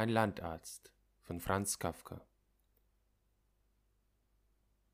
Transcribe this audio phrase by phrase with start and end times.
[0.00, 2.22] Ein Landarzt von Franz Kafka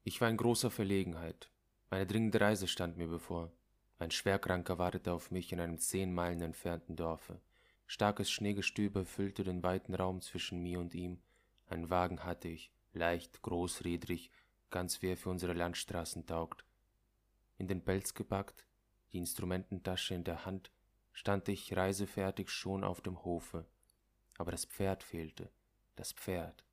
[0.03, 1.48] Ich war in großer Verlegenheit.
[1.90, 3.53] Eine dringende Reise stand mir bevor.
[4.00, 7.40] Ein Schwerkranker wartete auf mich in einem zehn Meilen entfernten Dorfe.
[7.87, 11.21] Starkes Schneegestöber füllte den weiten Raum zwischen mir und ihm.
[11.68, 14.32] Einen Wagen hatte ich, leicht, großrädrig,
[14.71, 16.64] ganz wie er für unsere Landstraßen taugt.
[17.59, 18.66] In den Pelz gepackt,
[19.12, 20.73] die Instrumententasche in der Hand,
[21.12, 23.66] stand ich reisefertig schon auf dem Hofe.
[24.38, 25.50] Aber das Pferd fehlte,
[25.95, 26.64] das Pferd.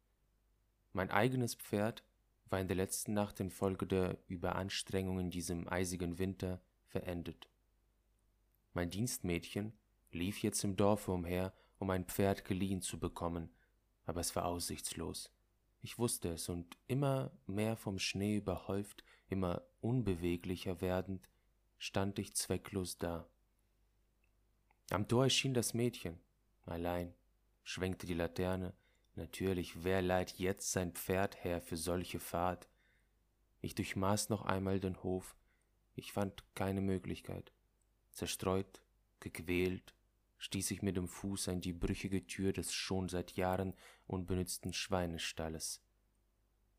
[0.92, 2.04] Mein eigenes Pferd
[2.50, 7.48] war in der letzten Nacht infolge der Überanstrengung in diesem eisigen Winter verendet.
[8.74, 9.74] Mein Dienstmädchen
[10.12, 13.50] lief jetzt im Dorfe umher, um ein Pferd geliehen zu bekommen,
[14.06, 15.32] aber es war aussichtslos.
[15.82, 21.28] Ich wusste es, und immer mehr vom Schnee überhäuft, immer unbeweglicher werdend,
[21.78, 23.28] stand ich zwecklos da.
[24.92, 26.20] Am Tor erschien das Mädchen,
[26.66, 27.14] allein,
[27.64, 28.74] schwenkte die Laterne,
[29.16, 32.70] natürlich, wer leiht jetzt sein Pferd her für solche Fahrt?
[33.62, 35.36] Ich durchmaß noch einmal den Hof,
[35.96, 37.54] ich fand keine Möglichkeit.
[38.12, 38.82] Zerstreut,
[39.20, 39.96] gequält,
[40.38, 43.74] stieß ich mit dem Fuß an die brüchige Tür des schon seit Jahren
[44.08, 45.82] unbenützten Schweinestalles.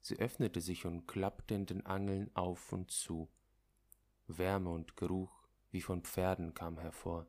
[0.01, 3.31] Sie öffnete sich und klappte in den Angeln auf und zu.
[4.27, 7.27] Wärme und Geruch wie von Pferden kam hervor.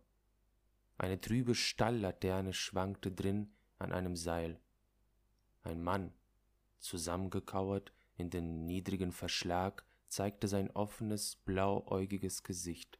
[0.98, 4.60] Eine trübe Stalllaterne schwankte drin an einem Seil.
[5.62, 6.14] Ein Mann,
[6.80, 13.00] zusammengekauert in den niedrigen Verschlag, zeigte sein offenes, blauäugiges Gesicht.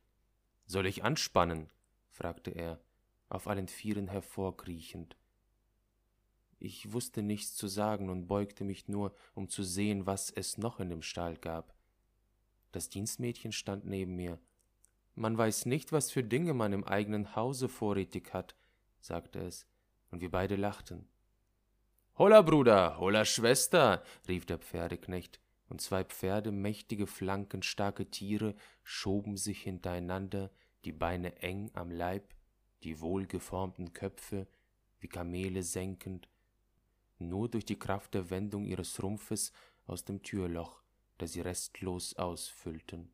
[0.66, 1.70] Soll ich anspannen?
[2.10, 2.82] fragte er,
[3.30, 5.16] auf allen Vieren hervorkriechend.
[6.60, 10.80] Ich wusste nichts zu sagen und beugte mich nur, um zu sehen, was es noch
[10.80, 11.76] in dem Stall gab.
[12.72, 14.40] Das Dienstmädchen stand neben mir.
[15.16, 18.56] Man weiß nicht, was für Dinge man im eigenen Hause vorrätig hat,
[19.00, 19.66] sagte es,
[20.12, 21.08] und wir beide lachten.
[22.18, 25.40] Holla, Bruder, holla, Schwester, rief der Pferdeknecht
[25.70, 30.52] und zwei Pferde, mächtige Flanken, starke Tiere, schoben sich hintereinander,
[30.84, 32.34] die Beine eng am Leib,
[32.84, 34.48] die wohlgeformten Köpfe
[35.00, 36.30] wie Kamele senkend,
[37.20, 39.52] nur durch die Kraft der Wendung ihres Rumpfes
[39.88, 40.82] aus dem Türloch,
[41.18, 43.12] das sie restlos ausfüllten.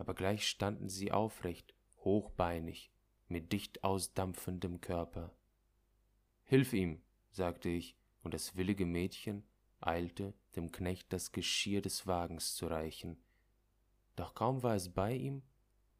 [0.00, 2.90] Aber gleich standen sie aufrecht, hochbeinig,
[3.28, 5.30] mit dicht ausdampfendem Körper.
[6.44, 7.02] Hilf ihm,
[7.32, 9.44] sagte ich, und das willige Mädchen
[9.78, 13.22] eilte, dem Knecht das Geschirr des Wagens zu reichen.
[14.16, 15.42] Doch kaum war es bei ihm,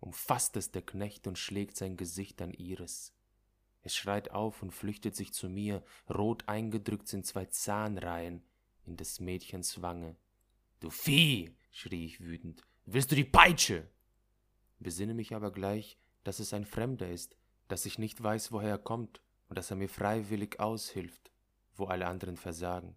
[0.01, 3.15] umfasst es der Knecht und schlägt sein Gesicht an ihres.
[3.83, 8.43] Es schreit auf und flüchtet sich zu mir, rot eingedrückt sind zwei Zahnreihen
[8.87, 10.17] in des Mädchens Wange.
[10.81, 13.89] Du Vieh, schrie ich wütend, willst du die Peitsche?
[14.79, 17.37] Besinne mich aber gleich, dass es ein Fremder ist,
[17.69, 21.31] dass ich nicht weiß, woher er kommt und dass er mir freiwillig aushilft,
[21.77, 22.97] wo alle anderen versagen.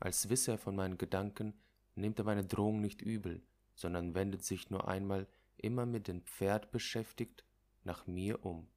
[0.00, 1.54] Als wisse er von meinen Gedanken,
[1.96, 3.42] nimmt er meine Drohung nicht übel,
[3.74, 5.26] sondern wendet sich nur einmal,
[5.56, 7.44] immer mit dem Pferd beschäftigt,
[7.82, 8.68] nach mir um.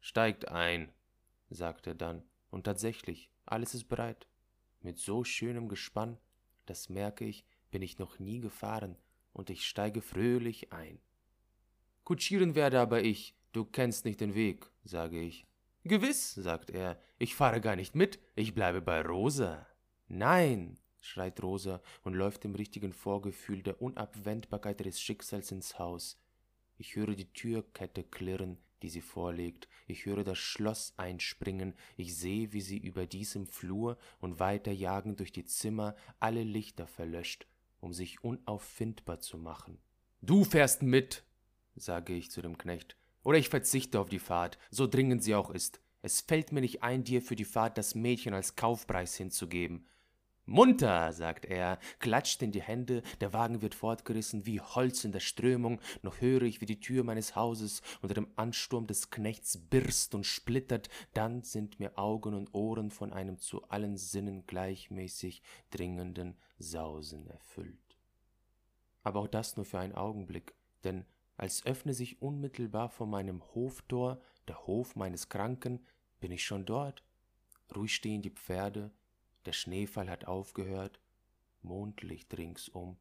[0.00, 0.90] Steigt ein,
[1.50, 4.26] sagt er dann, und tatsächlich, alles ist bereit.
[4.80, 6.16] Mit so schönem Gespann,
[6.64, 7.44] das merke ich,
[7.76, 8.96] bin ich noch nie gefahren,
[9.34, 10.98] und ich steige fröhlich ein.
[12.04, 15.44] Kutschieren werde aber ich, du kennst nicht den Weg, sage ich.
[15.84, 19.66] Gewiss, sagt er, ich fahre gar nicht mit, ich bleibe bei Rosa.
[20.08, 26.18] Nein, schreit Rosa und läuft im richtigen Vorgefühl der Unabwendbarkeit ihres Schicksals ins Haus.
[26.78, 32.54] Ich höre die Türkette klirren, die sie vorlegt, ich höre das Schloss einspringen, ich sehe,
[32.54, 37.46] wie sie über diesem Flur und weiter jagen durch die Zimmer alle Lichter verlöscht,
[37.86, 39.78] um sich unauffindbar zu machen.
[40.20, 41.22] Du fährst mit,
[41.76, 45.50] sage ich zu dem Knecht, oder ich verzichte auf die Fahrt, so dringend sie auch
[45.50, 45.80] ist.
[46.02, 49.86] Es fällt mir nicht ein, dir für die Fahrt das Mädchen als Kaufpreis hinzugeben.
[50.46, 55.20] Munter, sagt er, klatscht in die Hände, der Wagen wird fortgerissen wie Holz in der
[55.20, 60.14] Strömung, noch höre ich, wie die Tür meines Hauses unter dem Ansturm des Knechts birst
[60.16, 66.36] und splittert, dann sind mir Augen und Ohren von einem zu allen Sinnen gleichmäßig dringenden
[66.58, 67.98] Sausen erfüllt.
[69.02, 70.54] Aber auch das nur für einen Augenblick,
[70.84, 71.04] denn
[71.36, 75.84] als öffne sich unmittelbar vor meinem Hoftor der Hof meines Kranken,
[76.18, 77.02] bin ich schon dort.
[77.74, 78.90] Ruhig stehen die Pferde,
[79.44, 81.00] der Schneefall hat aufgehört,
[81.62, 82.96] Mondlicht ringsum.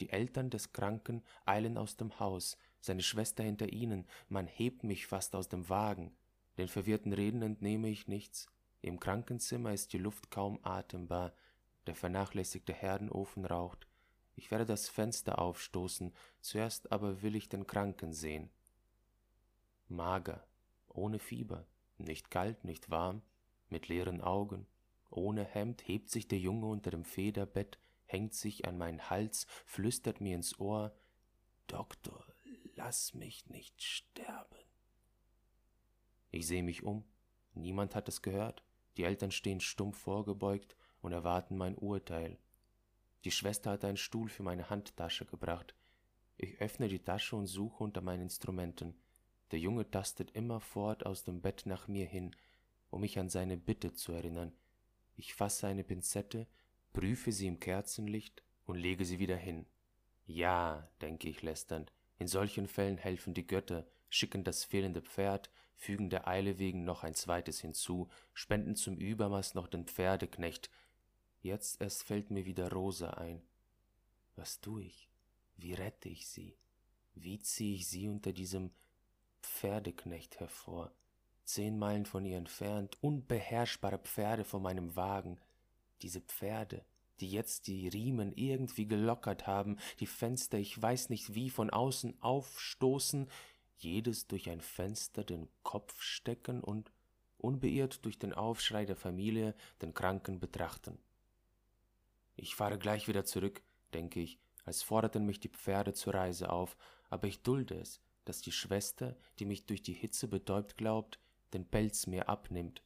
[0.00, 5.06] Die Eltern des Kranken eilen aus dem Haus, seine Schwester hinter ihnen, man hebt mich
[5.06, 6.16] fast aus dem Wagen.
[6.56, 8.48] Den verwirrten Reden entnehme ich nichts.
[8.80, 11.32] Im Krankenzimmer ist die Luft kaum atembar,
[11.88, 13.88] der vernachlässigte Herdenofen raucht.
[14.36, 16.12] Ich werde das Fenster aufstoßen,
[16.42, 18.50] zuerst aber will ich den Kranken sehen.
[19.88, 20.46] Mager,
[20.88, 23.22] ohne Fieber, Nicht kalt, nicht warm,
[23.70, 24.66] mit leeren Augen,
[25.10, 30.20] ohne Hemd hebt sich der Junge unter dem Federbett, hängt sich an meinen Hals, flüstert
[30.20, 30.94] mir ins Ohr
[31.66, 32.24] Doktor,
[32.76, 34.58] lass mich nicht sterben.
[36.30, 37.04] Ich sehe mich um,
[37.54, 38.62] niemand hat es gehört,
[38.98, 42.38] die Eltern stehen stumpf vorgebeugt und erwarten mein Urteil.
[43.24, 45.74] Die Schwester hat einen Stuhl für meine Handtasche gebracht.
[46.36, 48.94] Ich öffne die Tasche und suche unter meinen Instrumenten.
[49.50, 52.36] Der Junge tastet immerfort aus dem Bett nach mir hin,
[52.90, 54.52] um mich an seine Bitte zu erinnern.
[55.16, 56.46] Ich fasse eine Pinzette,
[56.92, 59.66] prüfe sie im Kerzenlicht und lege sie wieder hin.
[60.26, 66.10] Ja, denke ich lästernd, in solchen Fällen helfen die Götter, schicken das fehlende Pferd, fügen
[66.10, 70.70] der Eile wegen noch ein zweites hinzu, spenden zum Übermaß noch den Pferdeknecht.
[71.40, 73.42] Jetzt erst fällt mir wieder Rosa ein.
[74.34, 75.08] Was tu ich?
[75.56, 76.56] Wie rette ich sie?
[77.14, 78.70] Wie ziehe ich sie unter diesem
[79.42, 80.92] Pferdeknecht hervor?
[81.44, 85.40] Zehn Meilen von ihr entfernt, unbeherrschbare Pferde vor meinem Wagen.
[86.02, 86.84] Diese Pferde,
[87.20, 92.20] die jetzt die Riemen irgendwie gelockert haben, die Fenster, ich weiß nicht wie, von außen
[92.20, 93.28] aufstoßen,
[93.76, 96.92] jedes durch ein Fenster den Kopf stecken und
[97.38, 100.98] unbeirrt durch den Aufschrei der Familie den Kranken betrachten.
[102.40, 103.62] Ich fahre gleich wieder zurück,
[103.92, 106.76] denke ich, als forderten mich die Pferde zur Reise auf,
[107.10, 111.18] aber ich dulde es, dass die Schwester, die mich durch die Hitze betäubt glaubt,
[111.52, 112.82] den Pelz mir abnimmt.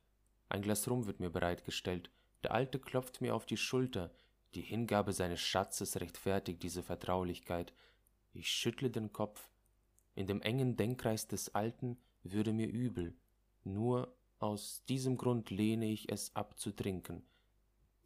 [0.49, 2.11] Ein Glas Rum wird mir bereitgestellt,
[2.43, 4.11] der Alte klopft mir auf die Schulter,
[4.55, 7.75] die Hingabe seines Schatzes rechtfertigt diese Vertraulichkeit.
[8.33, 9.51] Ich schüttle den Kopf.
[10.15, 13.15] In dem engen Denkkreis des Alten würde mir übel.
[13.65, 17.23] Nur aus diesem Grund lehne ich es ab zu trinken.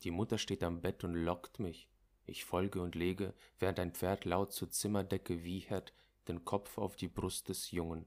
[0.02, 1.88] Die Mutter steht am Bett und lockt mich.
[2.26, 5.92] Ich folge und lege, während ein Pferd laut zur Zimmerdecke wiehert,
[6.28, 8.04] den Kopf auf die Brust des Jungen,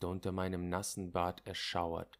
[0.00, 2.18] der unter meinem nassen Bart erschauert.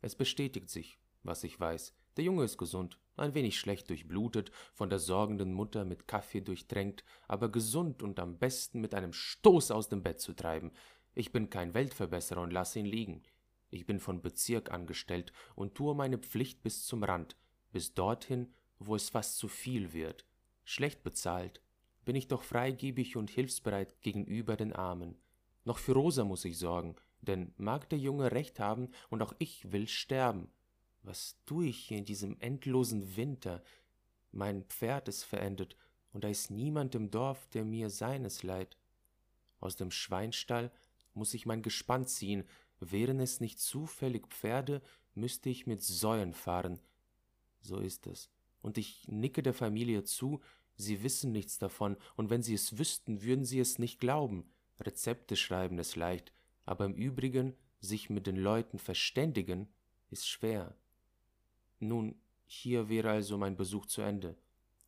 [0.00, 1.94] Es bestätigt sich, was ich weiß.
[2.16, 7.04] Der Junge ist gesund, ein wenig schlecht durchblutet, von der sorgenden Mutter mit Kaffee durchtränkt,
[7.28, 10.72] aber gesund und am besten mit einem Stoß aus dem Bett zu treiben.
[11.14, 13.22] Ich bin kein Weltverbesserer und lasse ihn liegen.
[13.70, 17.36] Ich bin von Bezirk angestellt und tue meine Pflicht bis zum Rand,
[17.72, 20.24] bis dorthin, wo es fast zu viel wird.
[20.64, 21.60] Schlecht bezahlt,
[22.04, 25.16] bin ich doch freigebig und hilfsbereit gegenüber den Armen.
[25.64, 29.70] Noch für Rosa muss ich sorgen, denn mag der Junge recht haben und auch ich
[29.72, 30.50] will sterben.
[31.02, 33.62] Was tue ich hier in diesem endlosen Winter?
[34.32, 35.76] Mein Pferd ist verendet,
[36.12, 38.76] und da ist niemand im Dorf, der mir seines leiht.
[39.60, 40.70] Aus dem Schweinstall
[41.14, 42.44] muss ich mein Gespann ziehen,
[42.80, 44.82] wären es nicht zufällig Pferde,
[45.14, 46.80] müsste ich mit Säuen fahren.
[47.60, 48.30] So ist es.
[48.62, 50.40] Und ich nicke der Familie zu,
[50.76, 54.50] sie wissen nichts davon, und wenn sie es wüssten, würden sie es nicht glauben.
[54.80, 56.32] Rezepte schreiben ist leicht,
[56.64, 59.68] aber im Übrigen sich mit den Leuten verständigen
[60.10, 60.76] ist schwer.
[61.78, 62.14] Nun,
[62.46, 64.36] hier wäre also mein Besuch zu Ende.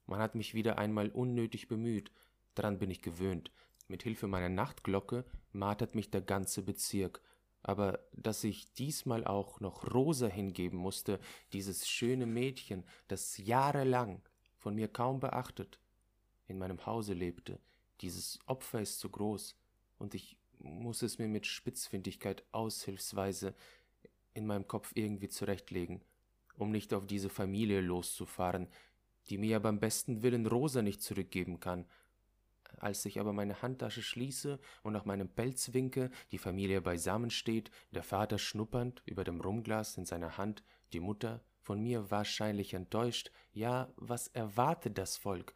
[0.06, 2.10] Man hat mich wieder einmal unnötig bemüht,
[2.54, 3.50] daran bin ich gewöhnt.
[3.88, 7.22] Mit Hilfe meiner Nachtglocke martert mich der ganze Bezirk,
[7.62, 11.20] aber dass ich diesmal auch noch Rosa hingeben musste,
[11.52, 14.22] dieses schöne Mädchen, das jahrelang
[14.56, 15.78] von mir kaum beachtet,
[16.46, 17.60] in meinem Hause lebte,
[18.00, 19.56] dieses Opfer ist zu groß,
[19.98, 23.54] und ich muss es mir mit Spitzfindigkeit aushilfsweise
[24.34, 26.02] in meinem Kopf irgendwie zurechtlegen
[26.56, 28.68] um nicht auf diese Familie loszufahren,
[29.28, 31.86] die mir ja beim besten Willen Rosa nicht zurückgeben kann.
[32.78, 37.70] Als ich aber meine Handtasche schließe und nach meinem Pelz winke, die Familie beisammen steht,
[37.92, 40.62] der Vater schnuppernd über dem Rumglas in seiner Hand,
[40.92, 45.54] die Mutter von mir wahrscheinlich enttäuscht, ja, was erwartet das Volk?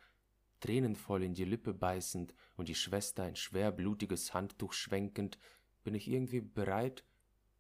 [0.61, 5.39] Tränenvoll in die Lippe beißend und die Schwester ein schwer blutiges Handtuch schwenkend,
[5.85, 7.05] bin ich irgendwie bereit,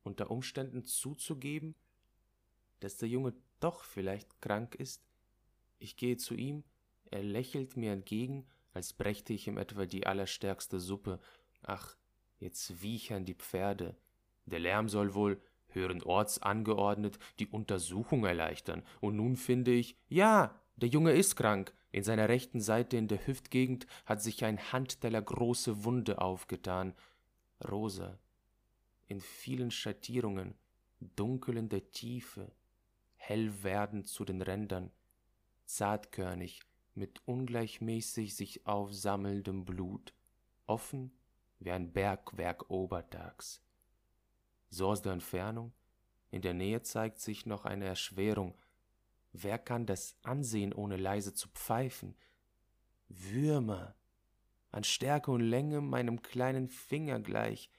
[0.03, 1.75] unter Umständen zuzugeben,
[2.81, 5.03] dass der Junge doch vielleicht krank ist?
[5.79, 6.65] Ich gehe zu ihm,
[7.11, 11.19] er lächelt mir entgegen, als brächte ich ihm etwa die allerstärkste Suppe.
[11.63, 11.97] Ach,
[12.39, 13.97] jetzt wiechern die Pferde.
[14.45, 18.85] Der Lärm soll wohl, hören Orts angeordnet, die Untersuchung erleichtern.
[19.01, 21.73] Und nun finde ich, ja, der Junge ist krank.
[21.91, 26.95] In seiner rechten Seite in der Hüftgegend hat sich ein Handteller große Wunde aufgetan.
[27.67, 28.19] Rosa.
[29.07, 30.55] In vielen Schattierungen,
[31.01, 32.53] dunkel in der Tiefe,
[33.15, 34.91] hell werdend zu den Rändern,
[35.65, 36.61] zartkörnig,
[36.97, 40.15] mit ungleichmäßig sich aufsammelndem Blut,
[40.67, 41.13] offen
[41.59, 43.63] wie ein Bergwerk obertags.
[44.71, 45.73] So aus der Entfernung,
[46.31, 48.55] in der Nähe zeigt sich noch eine Erschwerung.
[49.33, 52.17] Wer kann das ansehen, ohne leise zu pfeifen?
[53.09, 53.95] Würmer,
[54.71, 57.71] an Stärke und Länge meinem kleinen Finger gleich,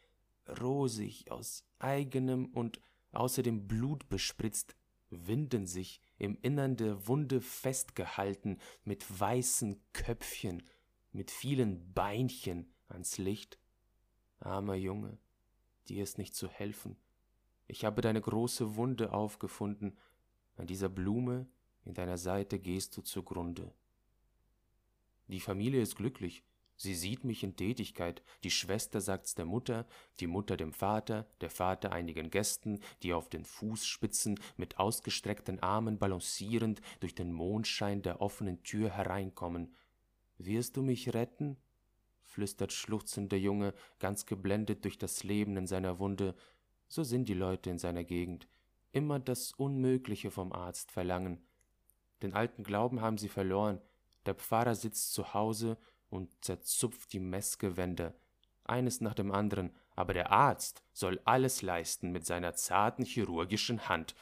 [0.61, 2.79] rosig aus eigenem und
[3.11, 4.75] außerdem blutbespritzt,
[5.09, 10.63] winden sich im Innern der Wunde festgehalten mit weißen Köpfchen,
[11.11, 13.59] mit vielen Beinchen ans Licht.
[14.39, 15.17] Armer Junge,
[15.89, 16.97] dir ist nicht zu helfen.
[17.67, 19.97] Ich habe deine große Wunde aufgefunden,
[20.55, 21.47] an dieser Blume
[21.85, 23.73] in deiner Seite gehst du zugrunde.
[25.27, 26.43] Die Familie ist glücklich,
[26.79, 29.87] Sie sieht mich in Tätigkeit, die Schwester sagt's der Mutter,
[30.19, 35.97] die Mutter dem Vater, der Vater einigen Gästen, die auf den Fußspitzen mit ausgestreckten Armen
[35.97, 39.73] balancierend durch den Mondschein der offenen Tür hereinkommen.
[40.37, 41.57] Wirst du mich retten?
[42.21, 46.35] flüstert schluchzend der Junge, ganz geblendet durch das Leben in seiner Wunde.
[46.87, 48.47] So sind die Leute in seiner Gegend.
[48.91, 51.41] Immer das Unmögliche vom Arzt verlangen.
[52.21, 53.81] Den alten Glauben haben sie verloren.
[54.27, 55.77] Der Pfarrer sitzt zu Hause
[56.09, 58.13] und zerzupft die Messgewände,
[58.63, 64.15] eines nach dem anderen, aber der Arzt soll alles leisten mit seiner zarten chirurgischen Hand.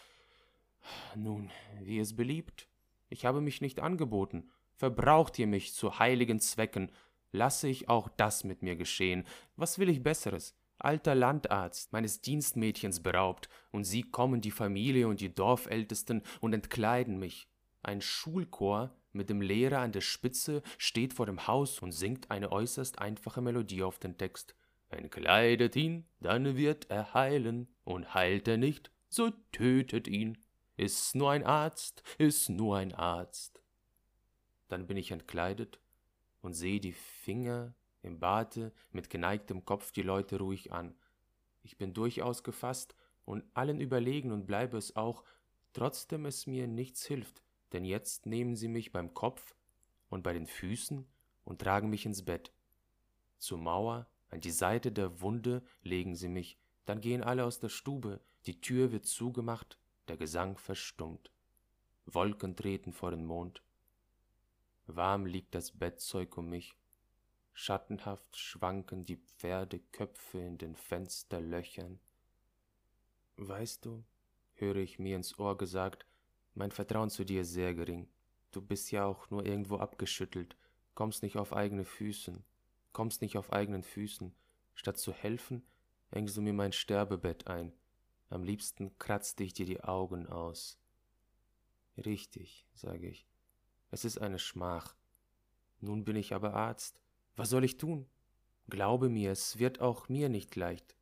[1.15, 1.51] Nun,
[1.81, 2.67] wie es beliebt.
[3.09, 4.49] Ich habe mich nicht angeboten.
[4.75, 6.91] Verbraucht ihr mich zu heiligen Zwecken,
[7.31, 9.25] lasse ich auch das mit mir geschehen.
[9.55, 10.55] Was will ich Besseres?
[10.77, 17.17] Alter Landarzt, meines Dienstmädchens beraubt, und sie kommen die Familie und die Dorfältesten und entkleiden
[17.17, 17.47] mich.
[17.81, 22.51] Ein Schulchor mit dem Lehrer an der Spitze steht vor dem Haus und singt eine
[22.51, 24.55] äußerst einfache Melodie auf den Text.
[24.89, 30.37] Entkleidet ihn, dann wird er heilen, und heilt er nicht, so tötet ihn.
[30.77, 33.61] Ist nur ein Arzt, ist nur ein Arzt.
[34.67, 35.79] Dann bin ich entkleidet
[36.41, 40.95] und sehe die Finger im Barte mit geneigtem Kopf die Leute ruhig an.
[41.63, 45.23] Ich bin durchaus gefasst und allen überlegen und bleibe es auch,
[45.73, 47.44] trotzdem es mir nichts hilft
[47.75, 49.53] denn jetzt nehmen sie mich beim Kopf
[50.07, 51.05] und bei den Füßen
[51.43, 52.53] und tragen mich ins Bett.
[53.37, 57.67] Zur Mauer, an die Seite der Wunde legen sie mich, dann gehen alle aus der
[57.67, 59.77] Stube, die Tür wird zugemacht,
[60.07, 61.33] der Gesang verstummt.
[62.05, 63.61] Wolken treten vor den Mond.
[64.87, 66.77] Warm liegt das Bettzeug um mich,
[67.51, 71.99] schattenhaft schwanken die Pferdeköpfe in den Fensterlöchern.
[73.35, 74.05] Weißt du,
[74.53, 76.05] höre ich mir ins Ohr gesagt,
[76.55, 78.07] mein Vertrauen zu dir ist sehr gering.
[78.51, 80.57] Du bist ja auch nur irgendwo abgeschüttelt,
[80.93, 82.43] kommst nicht auf eigene Füßen,
[82.93, 84.33] kommst nicht auf eigenen Füßen.
[84.73, 85.63] Statt zu helfen,
[86.11, 87.73] hängst du mir mein Sterbebett ein.
[88.29, 90.79] Am liebsten kratzte ich dir die Augen aus.
[91.97, 93.27] Richtig, sage ich.
[93.91, 94.95] Es ist eine Schmach.
[95.79, 97.01] Nun bin ich aber Arzt.
[97.35, 98.07] Was soll ich tun?
[98.67, 100.95] Glaube mir, es wird auch mir nicht leicht.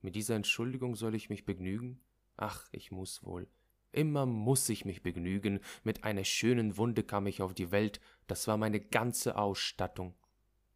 [0.00, 2.00] Mit dieser Entschuldigung soll ich mich begnügen?
[2.36, 3.48] Ach, ich muss wohl.
[3.96, 8.46] Immer muss ich mich begnügen, mit einer schönen Wunde kam ich auf die Welt, das
[8.46, 10.14] war meine ganze Ausstattung.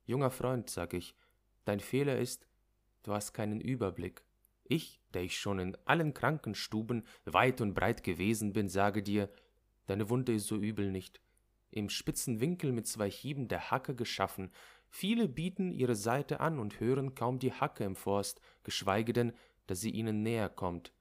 [0.07, 1.15] Junger Freund, sag ich,
[1.67, 2.49] dein Fehler ist,
[3.03, 4.25] du hast keinen Überblick.
[4.65, 9.29] Ich, der ich schon in allen Krankenstuben weit und breit gewesen bin, sage dir,
[9.85, 11.21] deine Wunde ist so übel nicht.
[11.71, 14.51] Im spitzen Winkel mit zwei Hieben der Hacke geschaffen,
[14.89, 19.35] viele bieten ihre Seite an und hören kaum die Hacke im Forst, geschweige denn,
[19.67, 20.95] dass sie ihnen näher kommt.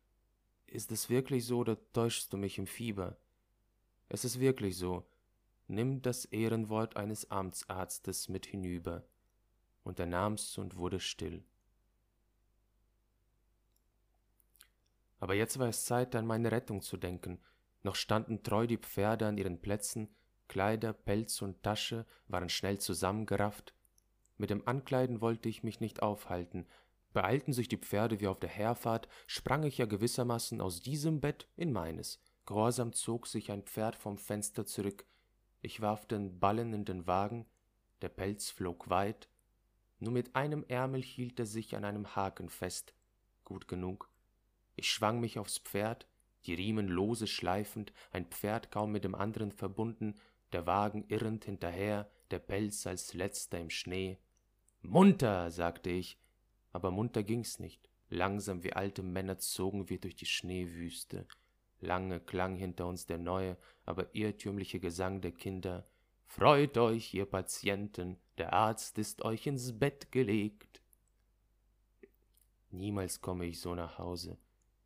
[0.72, 3.18] Ist es wirklich so oder täuschst du mich im Fieber?
[4.08, 5.04] Es ist wirklich so.
[5.68, 9.04] Nimm das Ehrenwort eines Amtsarztes mit hinüber.
[9.84, 11.44] Und er nahm's und wurde still.
[15.20, 17.40] Aber jetzt war es Zeit, an meine Rettung zu denken.
[17.82, 20.08] Noch standen treu die Pferde an ihren Plätzen,
[20.48, 23.74] Kleider, Pelz und Tasche waren schnell zusammengerafft.
[24.38, 26.66] Mit dem Ankleiden wollte ich mich nicht aufhalten,
[27.14, 31.48] Beeilten sich die Pferde wie auf der Herfahrt, sprang ich ja gewissermaßen aus diesem Bett
[31.56, 32.22] in meines.
[32.46, 35.06] Gehorsam zog sich ein Pferd vom Fenster zurück.
[35.62, 37.46] Ich warf den Ballen in den Wagen,
[38.02, 39.30] der Pelz flog weit.
[40.00, 42.94] Nur mit einem Ärmel hielt er sich an einem Haken fest.
[43.44, 44.10] Gut genug.
[44.76, 46.08] Ich schwang mich aufs Pferd,
[46.46, 50.16] die Riemen lose schleifend, ein Pferd kaum mit dem anderen verbunden,
[50.54, 54.20] der Wagen irrend hinterher, der Pelz als letzter im Schnee.
[54.82, 56.18] Munter, sagte ich,
[56.72, 57.90] aber munter ging's nicht.
[58.10, 61.28] Langsam wie alte Männer zogen wir durch die Schneewüste.
[61.80, 65.88] Lange klang hinter uns der neue, aber irrtümliche Gesang der Kinder.
[66.26, 70.82] Freut euch, ihr Patienten, der Arzt ist euch ins Bett gelegt.
[72.72, 74.38] Niemals komme ich so nach Hause.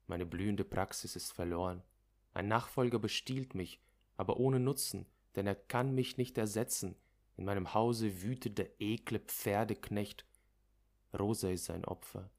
[0.07, 1.81] Meine blühende Praxis ist verloren.
[2.33, 3.81] Ein Nachfolger bestiehlt mich,
[4.15, 6.95] aber ohne Nutzen, denn er kann mich nicht ersetzen.
[7.35, 10.25] In meinem Hause wütet der ekle Pferdeknecht
[11.17, 12.29] Rosa ist sein Opfer.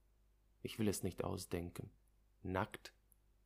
[0.62, 1.90] Ich will es nicht ausdenken.
[2.43, 2.93] Nackt,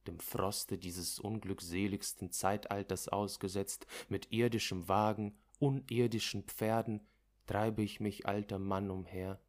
[0.06, 7.06] dem Froste dieses unglückseligsten Zeitalters ausgesetzt, mit irdischem Wagen, unirdischen Pferden,
[7.47, 9.40] treibe ich mich alter Mann umher.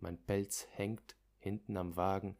[0.00, 2.36] Mein Pelz hängt hinten am Wagen,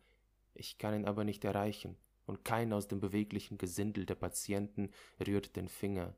[0.54, 1.96] ich kann ihn aber nicht erreichen.
[2.24, 4.90] und kein aus dem beweglichen Gesindel der Patienten
[5.26, 6.14] rührt den Finger.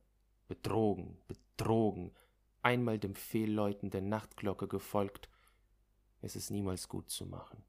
[0.48, 2.12] Betrogen, betrogen,
[2.60, 5.30] einmal dem Fehlläuten der Nachtglocke gefolgt,
[6.24, 7.62] es ist niemals gut zu machen.